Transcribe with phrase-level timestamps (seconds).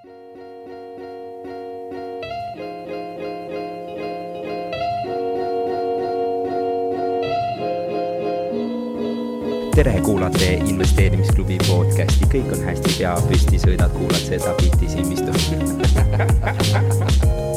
[0.00, 0.08] tere,
[10.04, 15.38] kuulate investeerimisklubi podcasti, kõik on hästi, pea püsti, sõidad, kuulad seda bitti silmistu me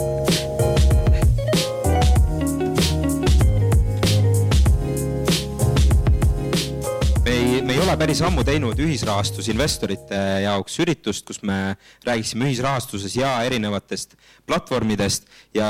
[7.93, 14.15] ei ole päris ammu teinud ühisrahastusinvestorite jaoks üritust, kus me räägiksime ühisrahastuses ja erinevatest
[14.49, 15.67] platvormidest ja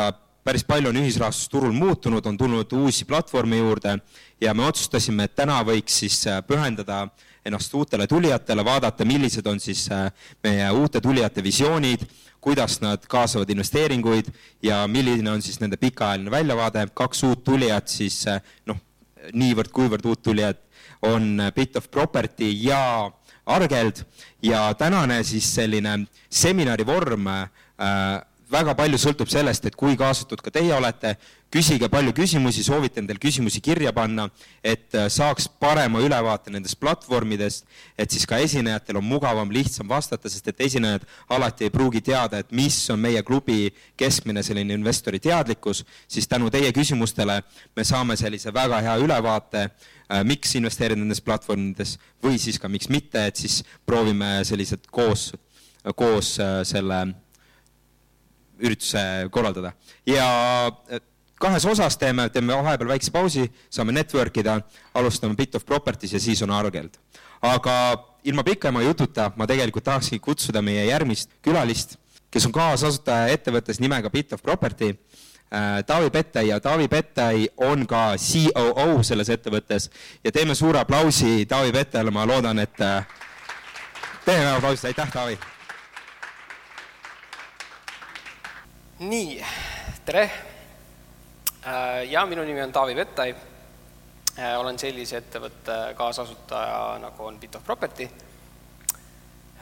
[0.48, 3.98] päris palju on ühisrahastusturul muutunud, on tulnud uusi platvorme juurde
[4.40, 7.10] ja me otsustasime, et täna võiks siis äh, pühendada
[7.44, 10.08] ennast uutele tulijatele, vaadata, millised on siis äh,
[10.48, 12.08] meie uute tulijate visioonid,
[12.40, 14.32] kuidas nad kaasavad investeeringuid
[14.64, 16.88] ja milline on siis nende pikaajaline väljavaade.
[16.94, 18.40] kaks uut tulijat siis äh,
[18.72, 18.80] noh,
[19.34, 20.64] niivõrd-kuivõrd uut tulijat
[21.04, 23.12] on Bit of Property ja
[23.46, 24.04] Argeld.
[24.44, 27.48] Ja tänane siis selline seminari vorm äh,
[28.54, 31.16] väga palju sõltub sellest, et kui kaasatud ka teie olete,
[31.54, 34.28] küsige palju küsimusi, soovite endale küsimusi kirja panna,
[34.66, 37.66] et äh, saaks parema ülevaate nendest platvormidest,
[37.98, 42.42] et siis ka esinejatel on mugavam, lihtsam vastata, sest et esinejad alati ei pruugi teada,
[42.44, 47.42] et mis on meie klubi keskmine selline investori teadlikkus, siis tänu teie küsimustele
[47.76, 49.70] me saame sellise väga hea ülevaate,
[50.28, 55.32] miks investeerida nendes platvormides või siis ka miks mitte, et siis proovime sellised koos,
[55.96, 57.00] koos äh, selle
[58.64, 59.74] ürituse korraldada
[60.08, 60.28] ja
[60.68, 61.04] äh,
[61.42, 64.60] kahes osas teeme, teeme vahepeal väikse pausi, saame network ida,
[64.96, 67.00] alustame Bit of Properties ja siis on Argeld.
[67.42, 67.76] aga
[68.24, 71.98] ilma pikema jututa ma tegelikult tahakski kutsuda meie järgmist külalist,
[72.32, 75.24] kes on kaasasutaja ettevõttes nimega Bit of Property äh,
[75.86, 79.90] Taavi Pettai ja Taavi Pettai on ka COO selles ettevõttes
[80.24, 83.06] ja teeme suure aplausi Taavi Pettajale, ma loodan, et äh,
[84.26, 85.38] teeme aplausi, aitäh, Taavi
[89.04, 89.46] nii,
[90.06, 90.24] tere!
[91.68, 93.36] Äh, ja minu nimi on Taavi Vettai.
[94.40, 98.08] Äh, olen sellise ettevõtte kaasasutaja, nagu on Bit of Property.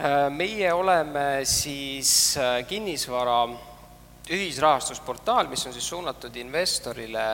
[0.01, 3.39] Äh, meie oleme siis kinnisvara
[4.29, 7.25] ühisrahastusportaal, mis on siis suunatud investorile,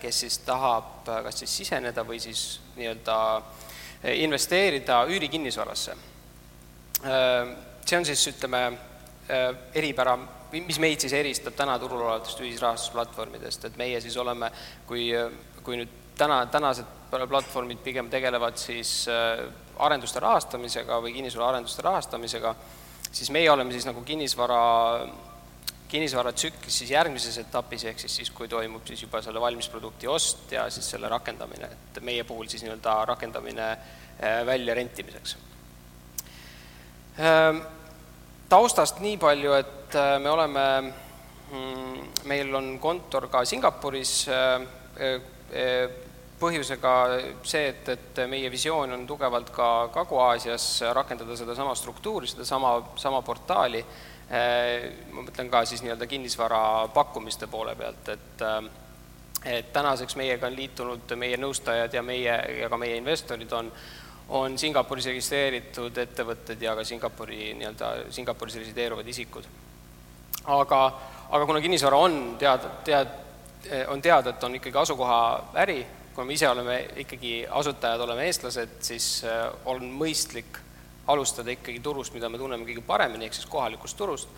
[0.00, 3.16] kes siis tahab kas siis siseneda või siis nii-öelda
[4.14, 5.96] investeerida üürikinnisvarasse.
[7.86, 8.62] see on siis, ütleme,
[9.74, 10.18] eripära
[10.52, 14.50] mis meid siis eristab täna turul olevatest ühisrahastusplatvormidest, et meie siis oleme,
[14.86, 15.08] kui,
[15.66, 19.06] kui nüüd täna, tänased platvormid pigem tegelevad siis
[19.78, 22.54] arenduste rahastamisega või kinnisvaraarenduste rahastamisega,
[23.10, 24.60] siis meie oleme siis nagu kinnisvara,
[25.88, 30.66] kinnisvaratsüklis siis järgmises etapis, ehk siis siis, kui toimub siis juba selle valmisprodukti ost ja
[30.70, 35.36] siis selle rakendamine, et meie puhul siis nii-öelda rakendamine äh, väljarentimiseks
[37.20, 37.62] ähm,
[38.48, 40.66] taustast nii palju, et äh, me oleme,
[41.50, 44.66] mm, meil on kontor ka Singapuris, äh,
[46.36, 46.92] põhjusega
[47.46, 50.66] see, et, et meie visioon on tugevalt ka Kagu-Aasias
[50.96, 53.80] rakendada sedasama struktuuri, sedasama, sama portaali,
[54.26, 58.42] ma mõtlen ka siis nii-öelda kinnisvara pakkumiste poole pealt, et
[59.46, 63.70] et tänaseks meiega on liitunud meie nõustajad ja meie, ja ka meie investorid on
[64.28, 69.44] on Singapuris registreeritud ettevõtted ja ka Singapuri nii-öelda, Singapuris resideeruvad isikud.
[70.46, 70.80] aga,
[71.30, 73.14] aga kuna kinnisvara on teada, tead,
[73.88, 75.20] on teada, et on ikkagi asukoha
[75.62, 80.58] äri, kuna me ise oleme ikkagi asutajad, oleme eestlased, siis äh, on mõistlik
[81.06, 84.28] alustada ikkagi turust, mida me tunneme kõige paremini, ehk siis kohalikust turust,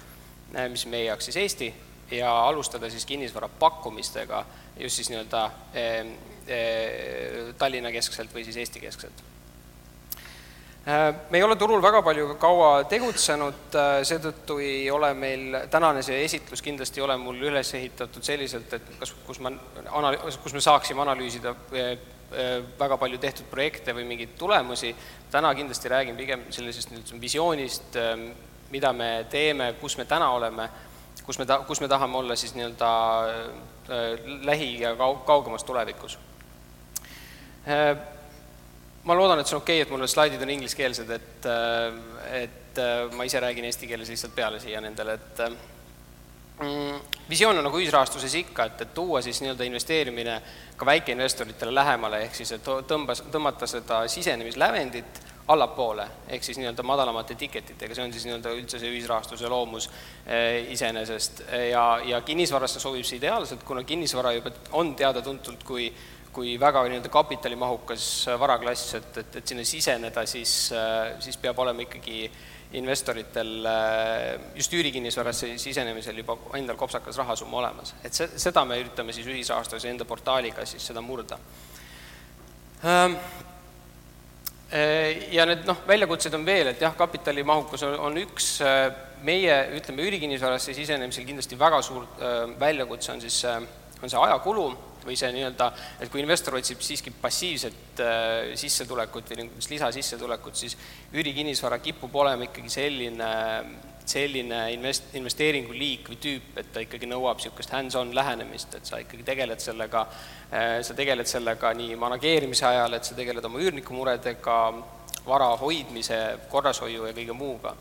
[0.55, 1.73] äh, mis meie jaoks siis Eesti,
[2.11, 4.45] ja alustada siis kinnisvara pakkumistega
[4.79, 6.07] just siis nii-öelda eh,
[6.47, 9.27] eh, Tallinna keskselt või siis Eesti keskselt.
[10.89, 16.01] Äh, me ei ole turul väga palju kaua tegutsenud, äh, seetõttu ei ole meil, tänane
[16.07, 19.53] see esitlus kindlasti ei ole mul üles ehitatud selliselt, et kas, kus ma
[19.99, 21.91] anal-, kus me saaksime analüüsida äh,
[22.79, 24.95] väga palju tehtud projekte või mingeid tulemusi,
[25.31, 27.97] täna kindlasti räägin pigem sellisest nüüd visioonist,
[28.71, 30.69] mida me teeme, kus me täna oleme,
[31.25, 32.93] kus me ta-, kus me tahame olla siis nii-öelda
[34.45, 36.19] lähi- ja kau-, kaugemas tulevikus.
[39.09, 42.43] Ma loodan, et see on okei okay,, et mul need slaidid on ingliskeelsed, et, äh,
[42.43, 45.55] et äh, ma ise räägin eesti keeles lihtsalt peale siia nendele, et äh,
[47.31, 50.37] visioon on nagu ühisrahastuses ikka, et, et tuua siis nii-öelda investeerimine
[50.77, 57.35] ka väikeinvestoritele lähemale, ehk siis et tõmbas, tõmmata seda sisenemislävendit allapoole, ehk siis nii-öelda madalamate
[57.41, 59.89] tiketitega, see on siis nii-öelda üldse see ühisrahastuse loomus
[60.27, 61.43] eh, iseenesest.
[61.71, 65.91] Ja, ja kinnisvarasse sobib see ideaalselt, kuna kinnisvara juba on teada-tuntud kui
[66.39, 68.03] kui väga nii-öelda kapitalimahukas
[68.39, 70.53] varaklass, et, et, et sinna siseneda, siis,
[71.25, 72.29] siis peab olema ikkagi
[72.77, 73.67] investoritel
[74.57, 77.95] just üürikinnisvarasse sisenemisel juba endal kopsakas rahasumma olemas.
[78.05, 81.39] et see, seda me üritame siis ühisrahastuse enda portaaliga siis seda murda.
[82.85, 83.15] Ehm,
[85.33, 88.51] ja need noh, väljakutsed on veel, et jah, kapitalimahukus on, on üks,
[89.25, 92.05] meie ütleme, üürikinnisvarasse sisenemisel kindlasti väga suur
[92.61, 93.41] väljakutse on siis,
[94.03, 94.69] on see ajakulu
[95.07, 95.69] või see nii-öelda,
[96.01, 100.77] et kui investor otsib siiski passiivset äh, sissetulekut või niisugust lisasissetulekut, siis
[101.15, 103.31] üürikinnisvara kipub olema ikkagi selline,
[104.09, 109.27] selline invest-, investeeringuliik või tüüp, et ta ikkagi nõuab niisugust hands-on lähenemist, et sa ikkagi
[109.27, 114.59] tegeled sellega äh,, sa tegeled sellega nii manageerimise ajal, et sa tegeled oma üürniku muredega,
[115.29, 116.19] vara hoidmise,
[116.49, 117.75] korrashoiu ja kõige muuga.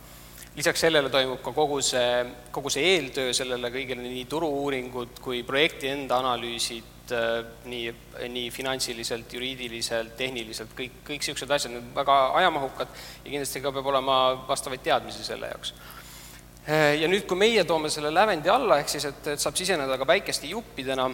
[0.57, 5.91] Lisaks sellele toimub ka kogu see, kogu see eeltöö sellele kõigele, nii turu-uuringud kui projekti
[5.91, 7.95] enda analüüsid, Äh, nii,
[8.29, 12.89] nii finantsiliselt, juriidiliselt, tehniliselt, kõik, kõik niisugused asjad, need väga ajamahukad
[13.23, 14.17] ja kindlasti ka peab olema
[14.47, 15.71] vastavaid teadmisi selle jaoks.
[16.67, 19.95] Äh, ja nüüd, kui meie toome selle lävendi alla, ehk siis et, et saab siseneda
[19.99, 21.07] ka väikeste juppidena,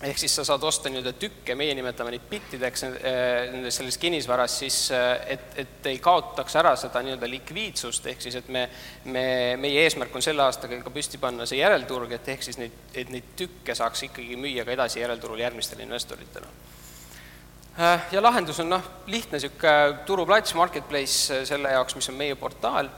[0.00, 4.54] ehk siis sa saad osta nii-öelda tükke, meie nimetame neid bittideks eh, nendes selles kinnisvaras,
[4.62, 8.64] siis eh, et, et ei kaotaks ära seda nii-öelda likviidsust, ehk siis et me,
[9.12, 9.24] me,
[9.60, 13.12] meie eesmärk on selle aastaga ka püsti panna see järelturg, et ehk siis neid, et
[13.12, 16.48] neid tükke saaks ikkagi müüa ka edasi järelturul järgmistele investoritele.
[17.76, 22.88] Eh, ja lahendus on noh, lihtne niisugune turuplats, marketplace selle jaoks, mis on meie portaal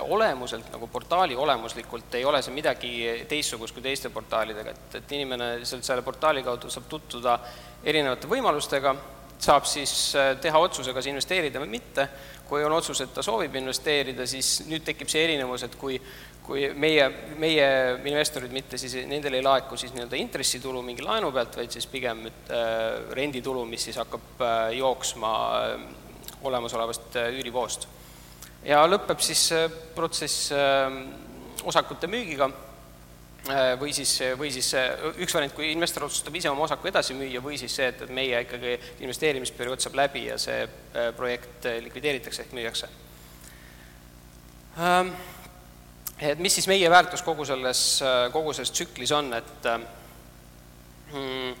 [0.00, 2.92] olemuselt, nagu portaali olemuslikult ei ole see midagi
[3.28, 7.38] teistsugust kui teiste portaalidega, et, et inimene sealt selle portaali kaudu saab tutvuda
[7.82, 8.94] erinevate võimalustega,
[9.42, 12.06] saab siis äh, teha otsuse, kas investeerida või mitte,
[12.46, 15.98] kui on otsus, et ta soovib investeerida, siis nüüd tekib see erinevus, et kui
[16.42, 17.04] kui meie,
[17.38, 17.66] meie
[18.10, 22.24] investorid mitte siis, nendel ei laeku siis nii-öelda intressitulu mingi laenu pealt, vaid siis pigem
[22.26, 22.64] äh,
[23.14, 25.84] renditulu, mis siis hakkab äh, jooksma äh,
[26.42, 27.86] olemasolevast äh, üürivoost
[28.64, 29.48] ja lõpeb siis
[29.96, 31.02] protsess ähm,
[31.64, 32.48] osakute müügiga
[33.50, 34.72] äh, või siis, või siis
[35.18, 38.14] üks variant, kui investor otsustab ise oma osaku edasi müüa, või siis see, et, et
[38.14, 42.90] meie ikkagi investeerimisperiood saab läbi ja see äh, projekt likvideeritakse ehk müüakse.
[44.78, 45.12] Ähm,
[46.22, 49.70] et mis siis meie väärtus kogu selles, äh, kogu selles tsüklis on, et
[51.12, 51.54] mm,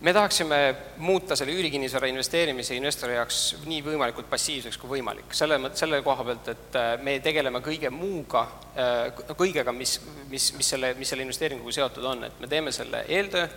[0.00, 5.32] me tahaksime muuta selle üürikinnisvara investeerimise investori jaoks nii võimalikult passiivseks kui võimalik.
[5.34, 8.44] selle, selle koha pealt, et äh, me tegeleme kõige muuga,
[8.78, 9.98] äh, kõigega, mis,
[10.30, 13.48] mis, mis selle, mis selle investeeringuga seotud on, et me teeme selle eeltöö,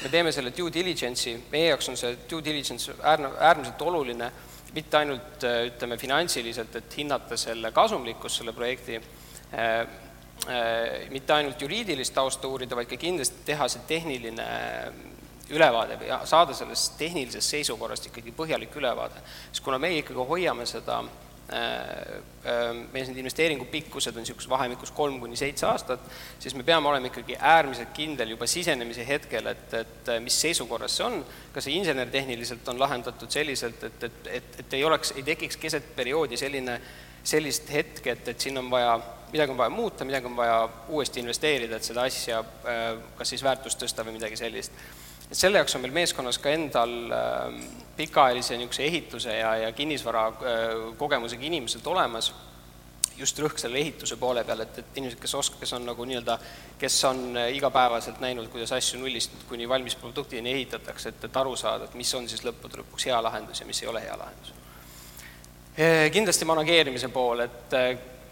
[0.00, 4.32] me teeme selle due diligence'i, meie jaoks on see due diligence äärne, äärmiselt oluline,
[4.72, 9.02] mitte ainult äh, ütleme finantsiliselt, et hinnata selle kasumlikkust, selle projekti,
[11.10, 14.44] mitte ainult juriidilist tausta uurida, vaid ka kindlasti teha see tehniline
[15.50, 19.22] ülevaade või saada sellest tehnilisest seisukorrast ikkagi põhjalik ülevaade.
[19.50, 21.10] sest kuna meie ikkagi hoiame seda äh,
[22.46, 26.00] äh, meie need investeeringu pikkused on niisuguses vahemikus kolm kuni seitse aastat,
[26.38, 31.06] siis me peame olema ikkagi äärmiselt kindel juba sisenemise hetkel, et, et mis seisukorras see
[31.06, 31.20] on,
[31.54, 35.94] kas see insenertehniliselt on lahendatud selliselt, et, et, et, et ei oleks, ei tekiks keset
[35.96, 36.80] perioodi selline,
[37.24, 38.94] sellist hetke, et, et siin on vaja,
[39.32, 43.44] midagi on vaja muuta, midagi on vaja uuesti investeerida, et seda asja äh, kas siis
[43.44, 44.72] väärtust tõsta või midagi sellist
[45.30, 47.58] et selle jaoks on meil meeskonnas ka endal ähm,
[47.96, 52.32] pikaajalise niisuguse ehituse ja, ja kinnisvara äh, kogemusega inimesed olemas,
[53.20, 56.38] just rõhk selle ehituse poole peal, et, et inimesed, kes osk-, kes on nagu nii-öelda,
[56.80, 61.54] kes on äh, igapäevaselt näinud, kuidas asju nullist kuni valmis produktini ehitatakse, et, et aru
[61.56, 64.54] saada, et mis on siis lõppude lõpuks hea lahendus ja mis ei ole hea lahendus.
[65.78, 67.78] Äh, kindlasti manageerimise pool, et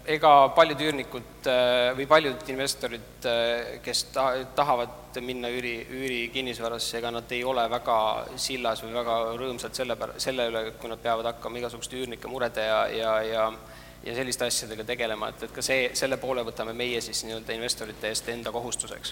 [0.07, 7.11] ega paljud üürnikud äh, või paljud investorid, äh, kes ta-, tahavad minna üüri, üürikinnisvarasse, ega
[7.11, 7.97] nad ei ole väga
[8.39, 12.65] sillas või väga rõõmsad selle pär-, selle üle, kui nad peavad hakkama igasuguste üürnike murede
[12.65, 13.51] ja, ja, ja
[13.99, 18.07] ja selliste asjadega tegelema, et, et ka see, selle poole võtame meie siis nii-öelda investorite
[18.07, 19.11] eest enda kohustuseks.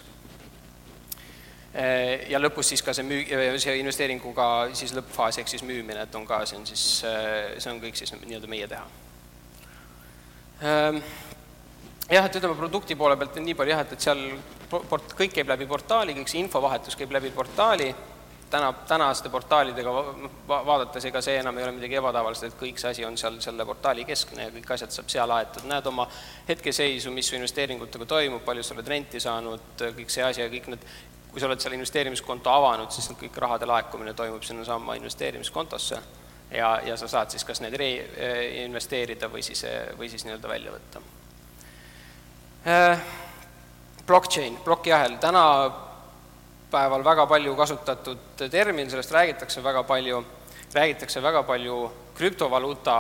[1.76, 4.48] Äh, ja lõpus siis ka see müü-, see investeeringuga
[4.80, 8.16] siis lõppfaas ehk siis müümine, et on ka, see on siis, see on kõik siis
[8.22, 9.07] nii-öelda meie teha
[10.62, 14.22] jah, et ütleme, produkti poole pealt on nii palju jah, et, et seal
[14.72, 17.90] port-, kõik käib läbi portaali, kõik see infovahetus käib läbi portaali,
[18.50, 19.94] täna, tänaste portaalidega
[20.48, 23.40] va vaadates, ega see enam ei ole midagi ebatavalist, et kõik see asi on seal
[23.44, 26.08] selle portaali keskne ja kõik asjad saab seal aetud, näed oma
[26.48, 30.72] hetkeseisu, mis su investeeringutega toimub, palju sa oled renti saanud, kõik see asi ja kõik
[30.74, 30.88] need,
[31.32, 36.02] kui sa oled seal investeerimiskonto avanud, siis kõik rahade laekumine toimub sinnasamma investeerimiskontosse
[36.52, 39.66] ja, ja sa saad siis kas need reinvesteerida või siis,
[39.98, 41.02] või siis nii-öelda välja võtta.
[42.68, 43.00] Äh,
[44.08, 50.24] blockchain, plokiahel, tänapäeval väga palju kasutatud termin, sellest räägitakse väga palju,
[50.74, 51.82] räägitakse väga palju
[52.18, 52.96] krüptovaluuta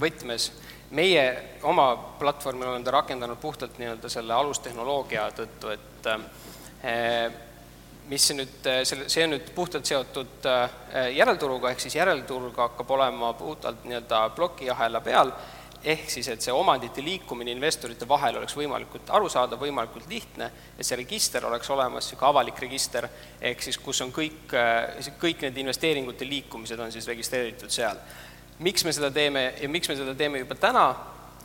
[0.00, 0.50] võtmes,
[0.90, 1.24] meie
[1.66, 1.88] oma
[2.20, 6.10] platvormil oleme ta rakendanud puhtalt nii-öelda selle alustehnoloogia tõttu, et
[8.12, 10.46] mis nüüd, selle, see on nüüd puhtalt seotud
[11.16, 15.32] järelturuga, ehk siis järelturg hakkab olema puhtalt nii-öelda plokiahela peal
[15.84, 20.98] ehk siis, et see omandite liikumine investorite vahel oleks võimalikult arusaadav, võimalikult lihtne, et see
[20.98, 23.08] register oleks olemas, niisugune avalik register,
[23.40, 24.54] ehk siis kus on kõik,
[25.20, 27.98] kõik need investeeringute liikumised on siis registreeritud seal.
[28.62, 30.86] miks me seda teeme ja miks me seda teeme juba täna,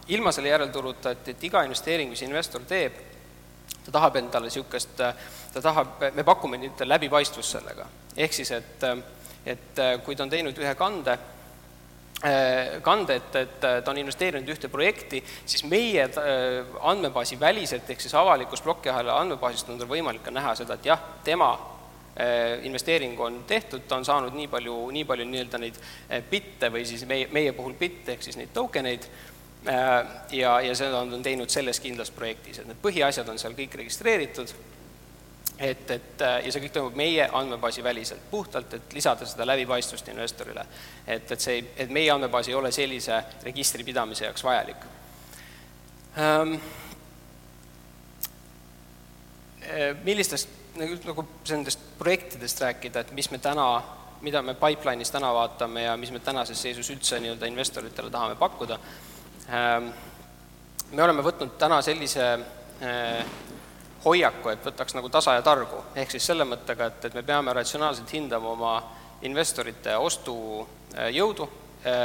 [0.07, 2.93] ilma selle järelturuta, et, et iga investeering, mis investor teeb,
[3.87, 7.87] ta tahab endale niisugust, ta tahab, me pakume nüüd läbipaistvust sellega.
[8.17, 8.85] ehk siis, et,
[9.45, 11.17] et kui ta on teinud ühe kande,
[12.25, 18.01] Äh, kande, et, et ta on investeerinud ühte projekti, siis meie äh, andmebaasi väliselt, ehk
[18.01, 21.51] siis avalikus plokiahela andmebaasist on tal võimalik ka näha seda, et jah, tema
[22.17, 25.77] äh, investeering on tehtud, ta on saanud nii palju, nii palju nii-öelda neid
[26.31, 29.05] bitte või siis meie, meie puhul bitte ehk siis neid token eid,
[29.65, 34.53] ja, ja seda on teinud selles kindlas projektis, et need põhiasjad on seal kõik registreeritud
[35.59, 40.07] et, et äh, ja see kõik toimub meie andmebaasi väliselt, puhtalt, et lisada seda läbipaistvust
[40.13, 40.65] investorile.
[41.07, 44.85] et, et see, et meie andmebaas ei ole sellise registri pidamise jaoks vajalik
[46.17, 46.59] ähm,.
[50.03, 50.49] millistest,
[50.79, 53.65] nagu, nagu nendest projektidest rääkida, et mis me täna,
[54.21, 58.79] mida me pipeline'is täna vaatame ja mis me tänases seisus üldse nii-öelda investoritele tahame pakkuda
[59.47, 62.25] me oleme võtnud täna sellise
[62.83, 63.21] äh,
[64.05, 67.53] hoiaku, et võtaks nagu tasa ja targu, ehk siis selle mõttega, et, et me peame
[67.55, 68.73] ratsionaalselt hindama oma
[69.27, 71.47] investorite ostujõudu,
[71.83, 71.95] äh,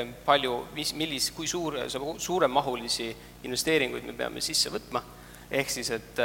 [0.00, 1.78] äh, palju, mis, millis, kui suur,
[2.18, 3.10] suuremahulisi
[3.46, 5.02] investeeringuid me peame sisse võtma,
[5.50, 6.20] ehk siis et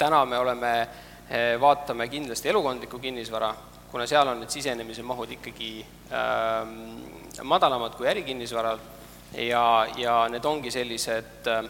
[0.00, 0.70] täna me oleme,
[1.60, 3.50] vaatame kindlasti elukondlikku kinnisvara,
[3.94, 5.70] kuna seal on need sisenemise mahud ikkagi
[6.10, 8.82] äh, madalamad kui ärikinnisvaral
[9.38, 11.62] ja, ja need ongi sellised äh,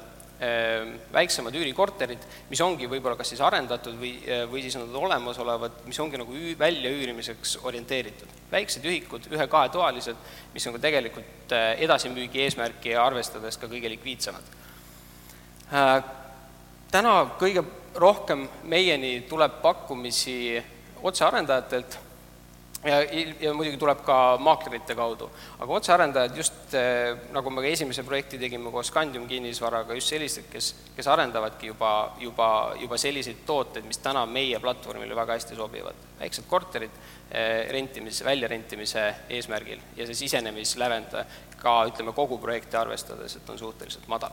[1.15, 6.01] väiksemad üürikorterid, mis ongi võib-olla kas siis arendatud või, eh, või siis nad olemasolevad, mis
[6.03, 8.29] ongi nagu üü-, väljaüürimiseks orienteeritud.
[8.51, 10.17] väiksed ühikud, ühe-kahetoalised,
[10.55, 14.43] mis on ka tegelikult eh, edasimüügi eesmärki arvestades ka kõige likviidsemad.
[15.73, 16.03] Äh,
[16.91, 17.65] täna kõige
[17.95, 20.63] rohkem meieni tuleb pakkumisi
[21.03, 21.99] otsearendajatelt
[22.85, 23.01] ja,
[23.41, 25.31] ja muidugi tuleb ka maaklerite kaudu.
[25.59, 30.49] aga otsearendajad just, eh, nagu me ka esimese projekti tegime koos Scandium kinnisvaraga, just sellised,
[30.53, 32.49] kes, kes arendavadki juba, juba,
[32.81, 35.95] juba selliseid tooteid, mis täna meie platvormile väga hästi sobivad.
[36.19, 36.91] väiksed korterid
[37.31, 41.17] eh, rentimise, väljarentimise eesmärgil ja see sisenemislävend
[41.59, 44.33] ka ütleme, kogu projekti arvestades, et on suhteliselt madal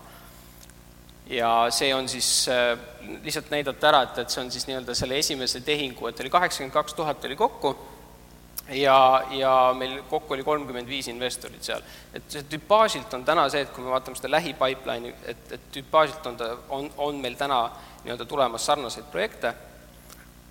[1.32, 2.76] ja see on siis äh,
[3.24, 6.74] lihtsalt näidata ära, et, et see on siis nii-öelda selle esimese tehingu, et oli kaheksakümmend
[6.76, 7.76] kaks tuhat oli kokku
[8.70, 11.82] ja, ja meil kokku oli kolmkümmend viis investorit seal.
[12.14, 16.26] et see tüpaažilt on täna see, et kui me vaatame seda lähipipeline'i, et, et tüpaažilt
[16.28, 17.64] on ta, on, on meil täna
[18.04, 19.54] nii-öelda tulemas sarnaseid projekte,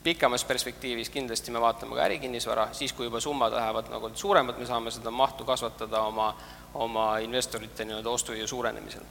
[0.02, 4.66] pikemas perspektiivis kindlasti me vaatame ka ärikinnisvara, siis kui juba summad lähevad nagu suuremad, me
[4.66, 6.32] saame seda mahtu kasvatada oma,
[6.74, 9.04] oma investorite nii-öelda ostujõu suurenemisel.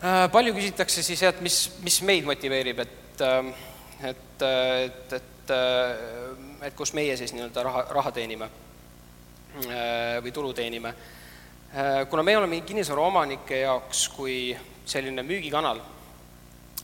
[0.00, 3.50] Äh, palju küsitakse siis, et mis, mis meid motiveerib, et, äh,
[4.12, 8.50] et, et, et et, et kus meie siis nii-öelda raha, raha teenime
[10.22, 10.94] või tulu teenime.
[12.10, 15.80] kuna me oleme kinnisvara omanike jaoks kui selline müügikanal,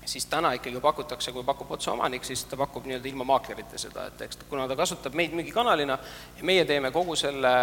[0.05, 4.07] siis täna ikkagi pakutakse, kui pakub otse omanik, siis ta pakub nii-öelda ilma maaklerita seda,
[4.07, 5.99] et eks kuna ta kasutab meid müügikanalina
[6.39, 7.55] ja meie teeme kogu selle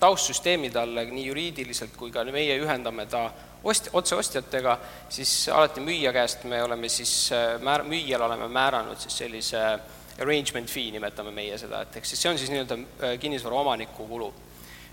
[0.00, 3.26] taustsüsteemi talle nii juriidiliselt kui ka meie ühendame ta
[3.64, 9.60] ost-, otseostjatega, siis alati müüja käest me oleme siis määr-, müüjale oleme määranud siis sellise
[9.60, 13.56] äh, arrangement fee nimetame meie seda, et ehk siis see on siis nii-öelda äh, kinnisvara
[13.62, 14.32] omaniku kulu.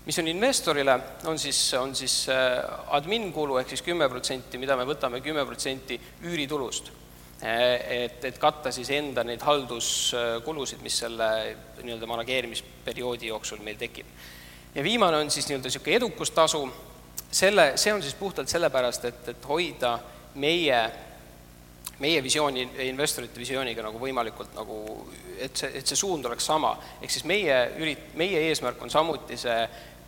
[0.06, 0.96] mis on investorile,
[1.30, 2.58] on siis, on siis äh,
[2.96, 6.90] admin kulu ehk siis kümme protsenti, mida me võtame kümme protsenti üüritulust.
[7.42, 11.28] Äh, et, et katta siis enda neid halduskulusid, mis selle
[11.82, 14.06] nii-öelda manageerimisperioodi jooksul meil tekib.
[14.74, 16.66] ja viimane on siis nii-öelda niisugune edukustasu,
[17.30, 19.98] selle, see on siis puhtalt sellepärast, et, et hoida
[20.34, 20.82] meie
[22.02, 24.80] meie visiooni, investorite visiooniga nagu võimalikult nagu,
[25.38, 26.74] et see, et see suund oleks sama.
[27.00, 29.56] ehk siis meie ürit-, meie eesmärk on samuti see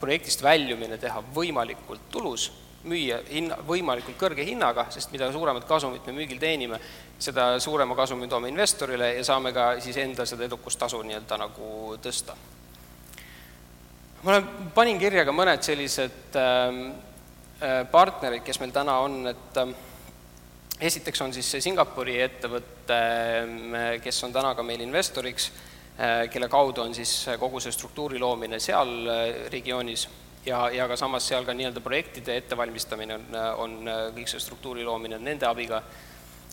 [0.01, 2.51] projektist väljumine teha võimalikult tulus,
[2.85, 6.81] müüa hinna, võimalikult kõrge hinnaga, sest mida suuremat kasumit me müügil teenime,
[7.19, 12.37] seda suurema kasumi toome investorile ja saame ka siis enda seda edukustasu nii-öelda nagu tõsta.
[14.25, 16.85] ma olen, panin kirja ka mõned sellised ähm,
[17.63, 19.75] äh, partnerid, kes meil täna on, et äh,
[20.81, 22.99] esiteks on siis see Singapuri ettevõte,
[24.03, 25.51] kes on täna ka meil investoriks,
[26.33, 28.91] kelle kaudu on siis kogu see struktuuri loomine seal
[29.53, 30.09] regioonis
[30.47, 33.77] ja, ja ka samas seal ka nii-öelda projektide ettevalmistamine on, on
[34.17, 35.83] kõik see struktuuri loomine nende abiga.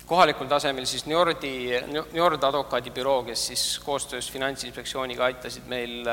[0.06, 1.72] kohalikul tasemel siis Njordi,
[2.14, 6.06] Njord advokaadibüroo, kes siis koostöös Finantsinspektsiooniga aitasid meil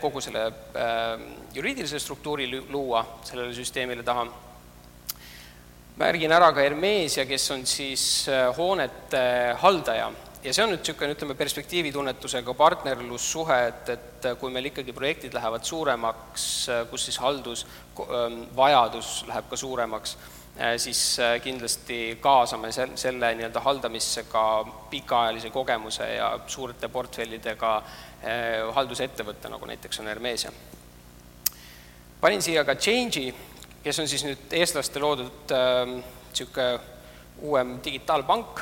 [0.00, 0.52] kogu selle
[1.54, 4.24] juriidilise struktuuri luua sellele süsteemile taha
[6.00, 8.02] märgin ära ka Hermeesia, kes on siis
[8.32, 9.20] äh, hoonete
[9.60, 10.08] haldaja
[10.40, 15.66] ja see on nüüd niisugune, ütleme, perspektiivitunnetusega partnerlussuhe, et, et kui meil ikkagi projektid lähevad
[15.68, 20.16] suuremaks, äh, kus siis haldusvajadus ähm, läheb ka suuremaks,
[20.56, 21.02] äh, siis
[21.44, 24.46] kindlasti kaasame sel-, selle nii-öelda haldamisse ka
[24.94, 27.74] pikaajalise kogemuse ja suurte portfellidega
[28.76, 30.50] haldusettevõtte, nagu näiteks on Hermeesia.
[32.20, 33.32] panin siia ka Change'i,
[33.84, 36.80] kes on siis nüüd eestlaste loodud niisugune äh,
[37.40, 38.60] uuem digitaalpank.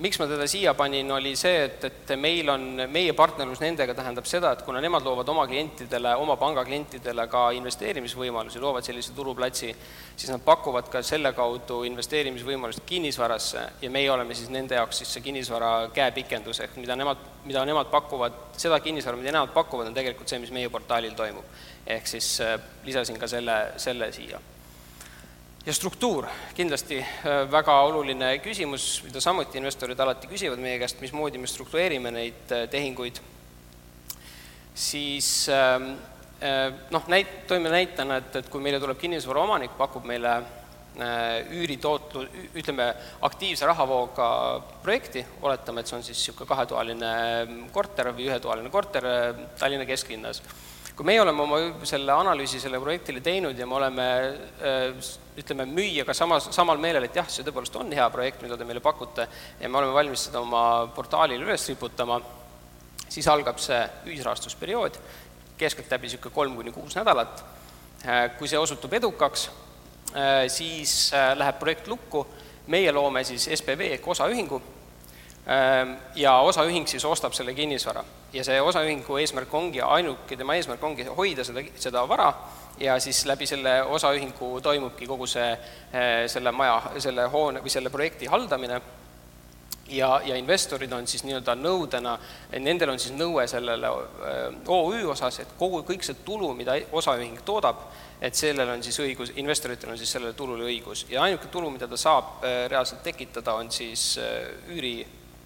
[0.00, 4.28] Miks ma teda siia panin, oli see, et, et meil on, meie partnerlus nendega tähendab
[4.28, 9.72] seda, et kuna nemad loovad oma klientidele, oma panga klientidele ka investeerimisvõimalusi, loovad sellise turuplatsi,
[10.16, 15.12] siis nad pakuvad ka selle kaudu investeerimisvõimalust kinnisvarasse ja meie oleme siis nende jaoks siis
[15.16, 19.96] see kinnisvara käepikendus, ehk mida nemad, mida nemad pakuvad, seda kinnisvara, mida nemad pakuvad, on
[19.96, 24.40] tegelikult see, mis meie portaalil toimub ehk siis äh, lisasin ka selle, selle siia.
[25.66, 26.26] Ja struktuur,
[26.56, 32.12] kindlasti äh, väga oluline küsimus, mida samuti investorid alati küsivad meie käest, mismoodi me struktureerime
[32.14, 33.20] neid äh, tehinguid,
[34.74, 35.92] siis ähm,
[36.94, 40.38] noh, näit-, toime näitena, et, et kui meile tuleb kinnisvaraomanik, pakub meile
[41.54, 42.24] üüritootlu,
[42.58, 42.88] ütleme,
[43.24, 44.26] aktiivse rahavooga
[44.82, 47.12] projekti, oletame, et see on siis niisugune kahetoaline
[47.72, 49.06] korter või ühetoaline korter
[49.60, 50.42] Tallinna kesklinnas.
[51.00, 54.08] Kui meie oleme oma selle analüüsi selle projektile teinud ja me oleme
[54.60, 54.90] äh,
[55.40, 58.82] ütleme, müüjaga samas, samal meelel, et jah, see tõepoolest on hea projekt, mida te meile
[58.84, 59.26] pakute,
[59.60, 60.62] ja me oleme valmis seda oma
[60.96, 62.20] portaalile üles riputama,
[63.08, 63.80] siis algab see
[64.10, 64.98] ühisrahastusperiood,
[65.60, 67.44] keskeltläbi niisugune kolm kuni kuus nädalat.
[68.06, 69.48] Äh, kui see osutub edukaks,
[70.14, 72.26] äh, siis läheb projekt lukku,
[72.70, 74.60] meie loome siis SPV ehk osaühingu
[75.50, 78.04] Ehm, ja osaühing siis ostab selle kinnisvara.
[78.32, 82.28] ja see osaühingu eesmärk ongi, ainuke tema eesmärk ongi hoida seda, seda vara
[82.80, 85.50] ja siis läbi selle osaühingu toimubki kogu see,
[85.92, 88.80] eh, selle maja, selle hoone või selle projekti haldamine
[89.88, 92.16] ja, ja investorid on siis nii-öelda nõudena,
[92.58, 97.42] nendel on siis nõue sellele eh, OÜ osas, et kogu, kõik see tulu, mida osaühing
[97.44, 97.84] toodab,
[98.20, 101.88] et sellel on siis õigus, investoritel on siis sellele tulule õigus ja ainuke tulu, mida
[101.88, 104.14] ta saab eh, reaalselt tekitada, on siis
[104.70, 104.98] üüri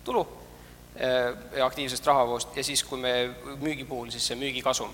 [0.04, 0.26] tulu
[1.00, 3.14] äh, aktiivsest rahavoost ja siis, kui me
[3.60, 4.92] müügi puhul, siis see müügikasum.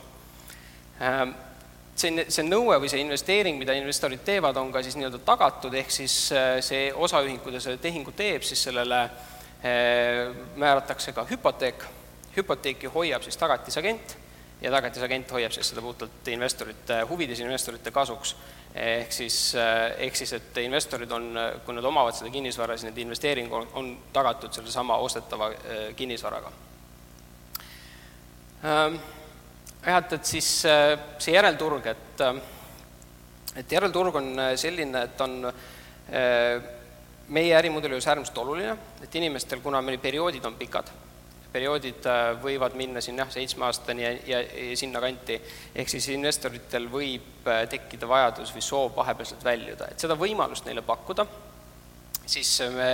[1.91, 5.75] Ähm, see, see nõue või see investeering, mida investorid teevad, on ka siis nii-öelda tagatud,
[5.75, 11.27] ehk siis äh, see osaühing, kui ta selle tehingu teeb, siis sellele äh, määratakse ka
[11.31, 11.85] hüpoteek,
[12.37, 14.17] hüpoteeki hoiab siis tagatisagent
[14.61, 18.37] ja tagatisagent hoiab siis seda puhtalt investorite huvides, investorite kasuks
[18.75, 21.33] ehk siis, eh, ehk siis, et investorid on,
[21.65, 25.51] kui nad omavad seda kinnisvara, siis nende investeering on, on tagatud sellesama ostetava
[25.97, 26.53] kinnisvaraga.
[28.63, 29.01] Ehm,
[29.85, 32.25] jah, et, et siis eh, see järelturg, et,
[33.63, 35.39] et järelturg on selline, et on
[37.31, 38.73] meie ärimudeli juures äärmiselt oluline,
[39.05, 40.91] et inimestel, kuna meil perioodid on pikad
[41.53, 45.39] perioodid äh, võivad minna siin jah, seitsme aastani ja, ja, ja sinnakanti,
[45.75, 50.85] ehk siis investoritel võib äh, tekkida vajadus või soov vahepealselt väljuda, et seda võimalust neile
[50.87, 51.27] pakkuda,
[52.31, 52.91] siis me,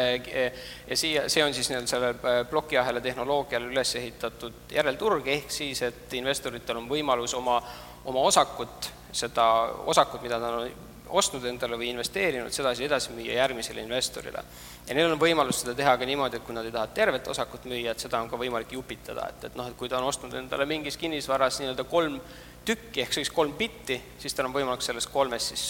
[0.88, 5.82] ja siia, see on siis nii-öelda sellel äh, plokiahela tehnoloogial üles ehitatud järelturg, ehk siis,
[5.86, 7.60] et investoritel on võimalus oma,
[8.08, 9.46] oma osakut, seda
[9.86, 14.42] osakut, mida nad on ostnud endale või investeerinud, sedasi edasi müüa järgmisele investorile.
[14.88, 17.64] ja neil on võimalus seda teha ka niimoodi, et kui nad ei taha tervet osakut
[17.70, 20.34] müüa, et seda on ka võimalik jupitada, et, et noh, et kui ta on ostnud
[20.34, 22.18] endale mingis kinnisvaras nii-öelda kolm
[22.66, 25.66] tükki ehk siis kolm bitti, siis tal on võimalik sellest kolmest siis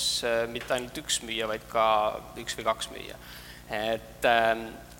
[0.52, 1.84] mitte ainult üks müüa, vaid ka
[2.40, 3.18] üks või kaks müüa.
[3.70, 4.52] Et äh,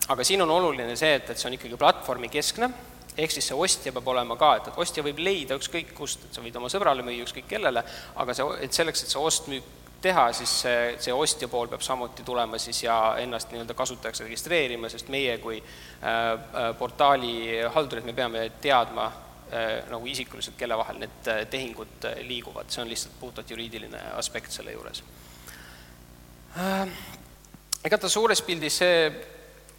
[0.07, 2.69] aga siin on oluline see, et, et see on ikkagi platvormikeskne,
[3.17, 6.37] ehk siis see ostja peab olema ka, et, et ostja võib leida ükskõik kust, et
[6.37, 7.83] sa võid oma sõbrale müüa ükskõik kellele,
[8.15, 12.23] aga see, et selleks, et see ost-müük teha, siis see, see ostja pool peab samuti
[12.25, 18.13] tulema siis ja ennast nii-öelda kasutajaks registreerima, sest meie kui äh, äh, portaali haldurid, me
[18.17, 23.17] peame teadma äh, nagu isikuliselt, kelle vahel need äh, tehingud äh, liiguvad, see on lihtsalt
[23.19, 25.03] puhtalt juriidiline aspekt selle juures
[26.57, 26.85] äh,.
[27.87, 28.81] Igatahes suures pildis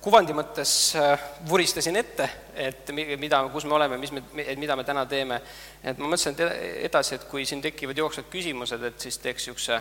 [0.02, 4.22] kuvandi mõttes äh, vuristasin ette, et mida, kus me oleme, mis me,
[4.60, 5.40] mida me täna teeme,
[5.82, 9.80] et ma mõtlesin et edasi, et kui siin tekivad jooksvad küsimused, et siis teeks niisuguse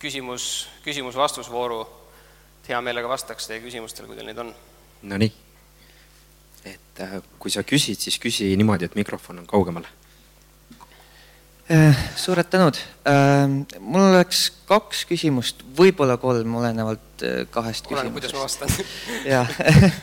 [0.00, 0.50] küsimus,
[0.84, 1.80] küsimus-vastusvooru,
[2.68, 4.52] hea meelega vastaks teie küsimustele, kui teil neid on.
[5.10, 5.32] Nonii.
[6.70, 7.00] et
[7.40, 9.88] kui sa küsid, siis küsi niimoodi, et mikrofon on kaugemal
[12.16, 12.78] suured tänud.
[13.06, 18.72] Ehm, mul oleks kaks küsimust, võib-olla kolm, olenevalt eh, kahest oleneb, kuidas ma vastan.
[19.34, 19.52] Jah,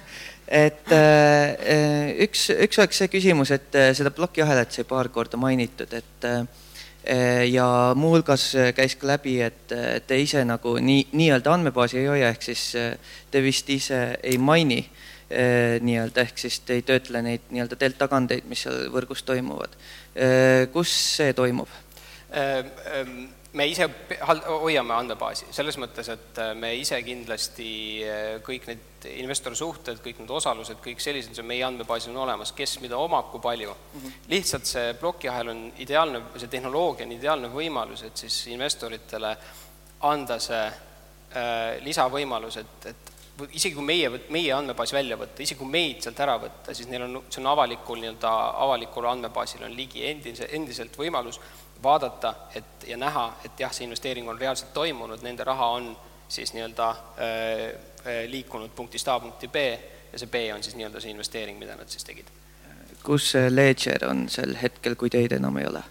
[0.66, 6.32] et eh, üks, üks oleks see küsimus, et seda plokiahelat sai paar korda mainitud, et
[7.48, 9.72] ja muuhulgas käis ka läbi, et
[10.08, 12.64] te ise nagu nii, nii-öelda andmebaasi ei hoia, ehk siis
[13.32, 14.82] te vist ise ei maini
[15.28, 19.74] nii-öelda, ehk siis te ei töötle neid nii-öelda deltakandeid, mis seal võrgus toimuvad
[20.18, 21.70] Äh, kus see toimub?
[22.34, 23.86] Äh, ähm, me ise
[24.48, 27.68] hoiame andmebaasi, selles mõttes, et äh, me ise kindlasti
[28.46, 32.98] kõik need investorsuhted, kõik need osalused, kõik sellised, see meie andmebaasil on olemas, kes mida
[32.98, 34.00] omab, kui palju mm.
[34.00, 34.16] -hmm.
[34.34, 39.36] lihtsalt see plokiahel on ideaalne, see tehnoloogia on ideaalne võimalus, et siis investoritele
[40.10, 43.14] anda see äh, lisavõimalus, et, et
[43.52, 47.06] isegi kui meie, meie andmebaasi välja võtta, isegi kui meid sealt ära võtta, siis neil
[47.06, 48.34] on, see on avalikul nii-öelda,
[48.66, 51.40] avalikul andmebaasil on ligi endise, endiselt võimalus
[51.84, 55.92] vaadata, et ja näha, et jah, see investeering on reaalselt toimunud, nende raha on
[56.28, 57.62] siis nii-öelda äh,
[58.02, 59.70] äh, liikunud punktist A punkti B
[60.12, 62.34] ja see B on siis nii-öelda see investeering, mida nad siis tegid.
[63.04, 65.84] kus see ledger on sel hetkel, kui teid enam ei ole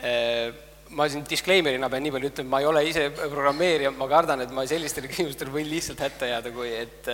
[0.00, 0.69] äh,?
[0.96, 4.54] Ma siin disclaimer'ina pean nii palju ütlema, ma ei ole ise programmeerija, ma kardan, et
[4.54, 7.10] ma sellistele küsimustele võin lihtsalt hätta jääda, kui et,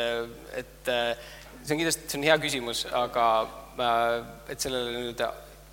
[0.57, 3.27] et see on kindlasti, see on hea küsimus, aga
[4.49, 5.23] et sellele nüüd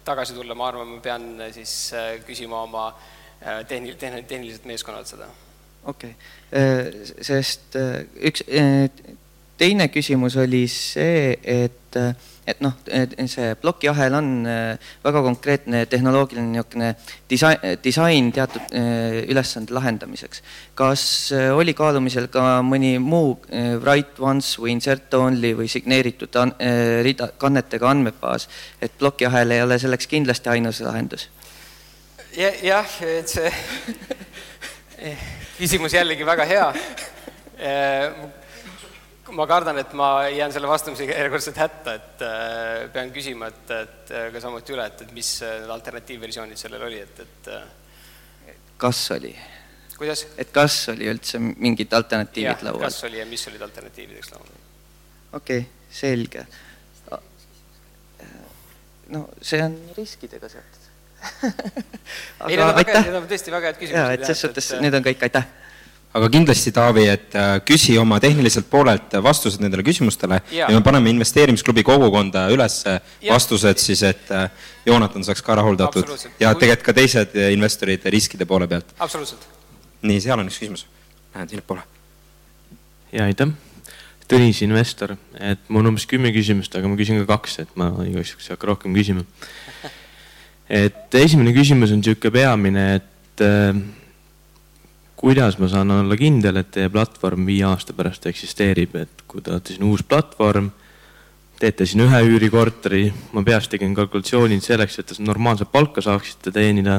[0.03, 1.93] tagasi tulla, ma arvan, ma pean siis
[2.27, 2.89] küsima oma
[3.69, 5.29] tehni-, tehn-, tehniliselt meeskonnalt seda.
[5.87, 6.15] okei
[6.51, 8.43] okay., sest üks,
[9.57, 11.97] teine küsimus oli see, et
[12.47, 12.73] et noh,
[13.29, 16.89] see plokiahel on äh, väga konkreetne tehnoloogiline niisugune
[17.29, 20.43] disain, disain teatud äh, ülesande lahendamiseks.
[20.75, 23.37] kas äh, oli kaalumisel ka mõni muu
[23.79, 26.35] write once või insert only või signeeritud
[27.03, 28.49] rida, kannetega andmebaas,
[28.81, 31.29] et plokiahel ei ole selleks kindlasti ainus lahendus?
[32.35, 33.51] jah, et see
[35.59, 36.69] küsimus jällegi väga hea
[39.31, 44.12] ma kardan, et ma jään selle vastamisega järjekordselt hätta, et äh, pean küsima, et, et
[44.12, 49.05] äh, ka samuti üle, et, et mis äh, need alternatiivversioonid sellel oli, et, et kas
[49.15, 49.31] oli?
[49.95, 50.25] kuidas?
[50.38, 52.83] et kas oli üldse mingid alternatiivid laual?
[52.83, 54.53] kas oli ja mis olid alternatiivideks laual?
[55.39, 56.45] okei okay,, selge.
[59.13, 60.81] no see on riskidega seotud
[61.23, 64.01] aga ei, need on väga, need on tõesti väga head küsimused.
[64.03, 65.47] jaa, et ses suhtes, need on kõik, aitäh
[66.13, 70.84] aga kindlasti, Taavi, et äh, küsi oma tehniliselt poolelt vastused nendele küsimustele ja, ja me
[70.86, 72.82] paneme investeerimisklubi kogukonda üles
[73.28, 74.47] vastused siis, et äh,
[74.86, 78.93] Joonatan saaks ka rahuldatud ja tegelikult ka teised investorid riskide poole pealt.
[78.99, 79.47] absoluutselt.
[80.04, 80.88] nii, seal on üks küsimus.
[81.34, 81.82] Lähen sinnapoole.
[83.12, 83.54] ja aitäh.
[84.30, 87.89] Tõnis, investor, et mul on umbes kümme küsimust, aga ma küsin ka kaks, et ma
[88.06, 89.26] igaks juhuks ei hakka rohkem küsima.
[90.84, 93.82] et esimene küsimus on niisugune peamine, et äh,
[95.23, 99.53] kuidas ma saan olla kindel, et teie platvorm viie aasta pärast eksisteerib, et kui te
[99.53, 100.67] olete siin uus platvorm,
[101.62, 106.97] teete siin ühe üürikorteri, ma peast tegin kalkulatsioonid selleks, et te normaalset palka saaksite teenida,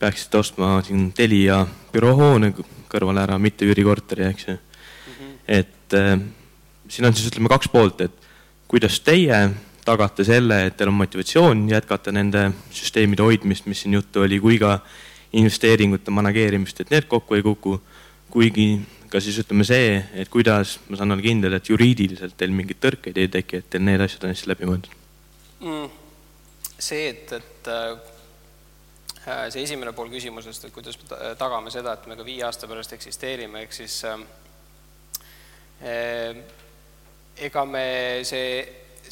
[0.00, 1.58] peaksite ostma siin Telia
[1.92, 2.54] büroohoone
[2.88, 5.18] kõrvale ära, mitte üürikorteri, eks ju mm.
[5.18, 5.34] -hmm.
[5.60, 6.14] et äh,
[6.88, 8.28] siin on siis ütleme kaks poolt, et
[8.68, 9.42] kuidas teie
[9.84, 14.56] tagate selle, et teil on motivatsioon jätkata nende süsteemide hoidmist, mis siin juttu oli, kui
[14.58, 14.78] ka
[15.32, 17.80] investeeringute manageerimist, et need kokku ei kuku.
[18.30, 22.80] kuigi ka siis ütleme see, et kuidas ma saan olla kindel, et juriidiliselt teil mingeid
[22.82, 24.92] tõrkeid ei teki, et teil need asjad on hästi läbi mõeldud
[25.64, 25.86] mm,?
[26.78, 32.18] see, et, et äh, see esimene pool küsimusest, et kuidas me tagame seda, et me
[32.20, 34.20] ka viie aasta pärast eksisteerime, ehk siis äh,
[35.82, 36.44] äh
[37.38, 37.86] ega me
[38.26, 38.62] see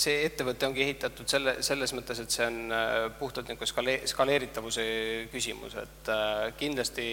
[0.01, 4.85] see ettevõte ongi ehitatud selle, selles mõttes, et see on äh, puhtalt niisugune skale-, skaleeritavuse
[5.33, 7.07] küsimus, et äh, kindlasti,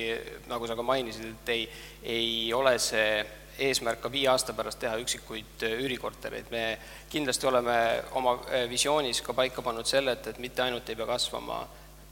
[0.52, 1.70] nagu sa ka mainisid, et ei,
[2.16, 3.24] ei ole see
[3.64, 6.66] eesmärk ka viie aasta pärast teha üksikuid äh, üürikortereid, me
[7.12, 7.78] kindlasti oleme
[8.20, 8.38] oma
[8.70, 11.64] visioonis ka paika pannud selle, et, et mitte ainult ei pea kasvama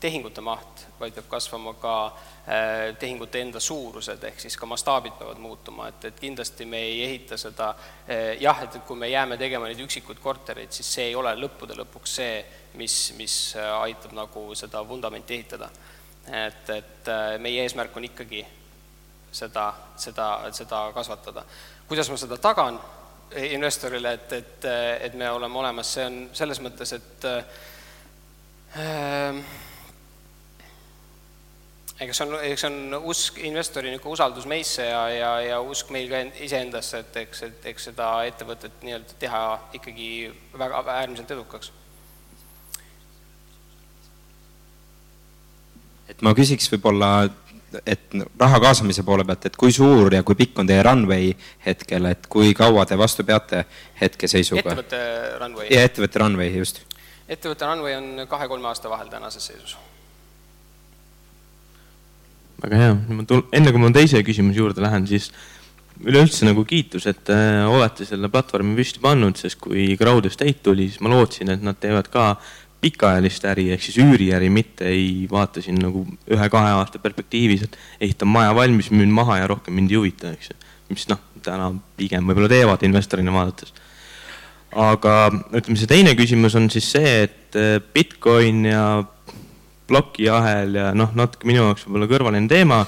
[0.02, 5.42] tehingute maht, vaid peab kasvama ka äh, tehingute enda suurused, ehk siis ka mastaabid peavad
[5.42, 9.38] muutuma, et, et kindlasti me ei ehita seda äh, jah, et, et kui me jääme
[9.42, 12.40] tegema neid üksikuid kortereid, siis see ei ole lõppude lõpuks see,
[12.82, 15.70] mis, mis äh, aitab nagu seda vundamenti ehitada.
[16.32, 17.08] et, et
[17.42, 18.44] meie eesmärk on ikkagi
[19.32, 21.44] seda, seda, seda kasvatada.
[21.88, 22.80] kuidas ma seda tagan
[23.32, 24.66] investorile, et, et,
[25.08, 27.28] et me oleme olemas, see on selles mõttes, et
[28.76, 29.70] äh,
[32.02, 35.92] ega see on, eks see on usk, investori niisugune usaldus meisse ja, ja, ja usk
[35.94, 39.44] meil ka iseendasse, et eks, et eks seda ettevõtet nii-öelda teha
[39.78, 40.10] ikkagi
[40.58, 41.72] väga äärmiselt edukaks.
[46.12, 47.30] et ma küsiks võib-olla,
[47.88, 51.30] et raha kaasamise poole pealt, et kui suur ja kui pikk on teie runway
[51.64, 53.64] hetkel, et kui kaua te vastu peate
[54.02, 54.66] hetkeseisuga?
[54.66, 55.00] ettevõtte
[55.40, 55.70] runway?
[55.72, 56.84] ja ettevõtte runway, just.
[57.30, 59.78] ettevõtte runway on kahe-kolme aasta vahel tänases seisus
[62.62, 65.32] väga hea, ma tul-, enne kui ma teise küsimuse juurde lähen, siis
[66.02, 70.90] üleüldse nagu kiitus, et äh, olete selle platvormi püsti pannud, sest kui Crowd Estate tuli,
[70.90, 72.34] siis ma lootsin, et nad teevad ka
[72.82, 78.32] pikaajalist äri ehk siis üüriäri, mitte ei vaata siin nagu ühe-kahe aasta perspektiivis, et ehitan
[78.32, 80.58] maja valmis, müün maha ja rohkem mind ei huvita, eks ju.
[80.92, 83.74] mis noh, täna pigem võib-olla teevad investorina vaadates.
[84.72, 85.16] aga
[85.52, 88.86] ütleme, see teine küsimus on siis see, et äh, Bitcoin ja
[89.92, 92.82] plokiahel ja noh, natuke minu jaoks võib-olla kõrvaline teema,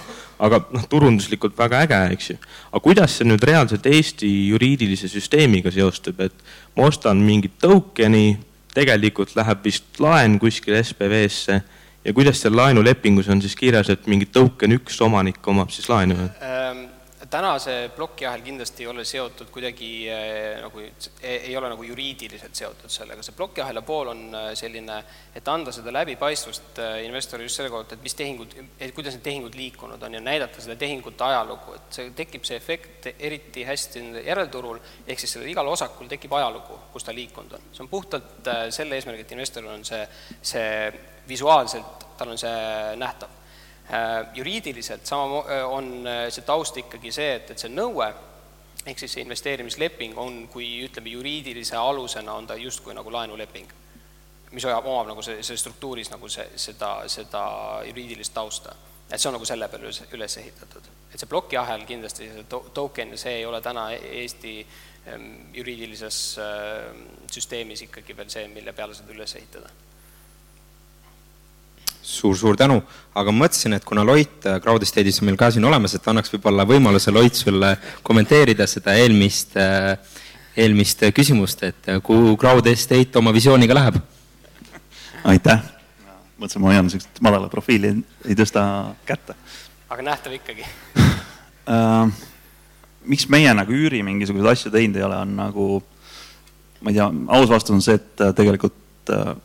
[0.43, 2.39] aga noh, turunduslikult väga äge, eks ju.
[2.71, 6.35] aga kuidas see nüüd reaalselt Eesti juriidilise süsteemiga seostub, et
[6.77, 8.37] ma ostan mingit token'i,
[8.73, 11.59] tegelikult läheb vist laen kuskile SPV-sse
[12.03, 16.17] ja kuidas seal laenulepingus on siis kirjas, et mingi token üks omanik omab siis laenu
[16.41, 16.92] ähm,?
[17.33, 20.83] Täna see plokiahel kindlasti ei ole seotud kuidagi äh, nagu,
[21.25, 24.99] ei ole nagu juriidiliselt seotud sellega, see plokiahela pool on äh, selline,
[25.35, 29.25] et anda seda läbipaistvust äh, investorile just selle kohta, et mis tehingud, et kuidas need
[29.25, 34.05] tehingud liikunud on ja näidata seda tehingute ajalugu, et see, tekib see efekt eriti hästi
[34.27, 37.69] järelturul, ehk siis sellel igal osakul tekib ajalugu, kus ta liikunud on.
[37.73, 40.03] see on puhtalt selle eesmärgi, et investoril on see,
[40.53, 40.67] see
[41.27, 42.59] visuaalselt, tal on see
[42.99, 43.31] nähtav.
[43.31, 43.42] Äh,
[44.33, 48.07] juriidiliselt sama äh, on äh, see taust ikkagi see, et, et see nõue,
[48.85, 53.67] ehk siis see investeerimisleping on, kui ütleme, juriidilise alusena on ta justkui nagu laenuleping,
[54.53, 57.43] mis hoiab, omab nagu see, see struktuuris nagu see, seda, seda
[57.89, 58.75] juriidilist tausta.
[59.11, 60.89] et see on nagu selle peale üles, üles ehitatud.
[61.11, 64.55] et see plokiahel kindlasti, see to-, token, see ei ole täna Eesti
[65.07, 66.93] ähm, juriidilises äh,
[67.31, 69.69] süsteemis ikkagi veel see, mille peale seda üles ehitada
[72.03, 72.81] suur-suur tänu,
[73.15, 76.33] aga mõtlesin, et kuna Loit äh, Crowd Estate'is on meil ka siin olemas, et annaks
[76.33, 79.93] võib-olla võimaluse Loit sulle kommenteerida seda eelmist, äh,
[80.59, 84.01] eelmist küsimust, et äh, kuhu Crowd Estate oma visiooniga läheb?
[85.23, 85.63] aitäh,
[86.35, 87.93] mõtlesin, ma hoian niisugust madala profiili,
[88.27, 88.65] ei tõsta
[89.07, 89.37] kätte.
[89.87, 90.67] aga nähtav ikkagi
[90.99, 92.11] uh,
[93.13, 95.69] miks meie nagu üüri mingisuguseid asju teinud ei ole, on nagu,
[96.83, 97.07] ma ei tea,
[97.39, 99.37] aus vastus on see, et tegelikult uh,